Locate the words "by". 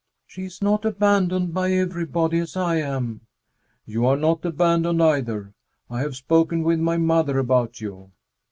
1.53-1.73